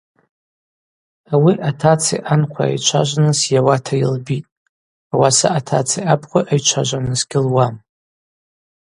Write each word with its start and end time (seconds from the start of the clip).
Ауи 1.33 1.53
атаци 1.69 2.15
анхъви 2.33 2.63
айчважварныс 2.71 3.39
йауата 3.53 3.93
йылбитӏ, 4.01 4.51
ауаса 5.13 5.47
атаци 5.59 5.99
абхъви 6.13 6.47
айчважварныс 6.53 7.21
гьылуам. 7.29 7.75